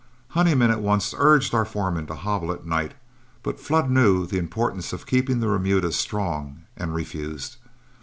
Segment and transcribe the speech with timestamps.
[0.29, 2.95] Honeyman at once urged our foreman to hobble at night,
[3.43, 7.57] but Flood knew the importance of keeping the remuda strong, and refused.